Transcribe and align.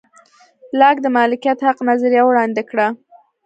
لاک 0.79 0.97
د 1.01 1.05
مالکیت 1.15 1.59
حق 1.67 1.77
نظریه 1.89 2.23
وړاندې 2.25 2.61
کړه. 2.69 2.87